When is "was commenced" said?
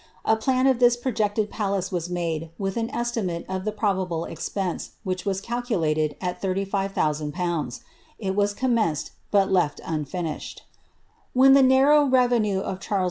8.35-9.11